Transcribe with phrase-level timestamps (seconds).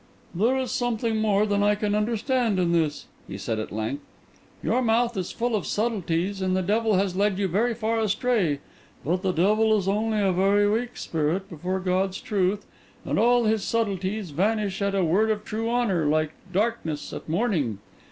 [0.33, 4.01] "There is something more than I can understand in this," he said at length.
[4.63, 8.61] "Your mouth is full of subtleties, and the devil has led you very far astray;
[9.05, 12.65] but the devil is only a very weak spirit before God's truth,
[13.05, 17.77] and all his subtleties vanish at a word of true honour, like darkness at morning.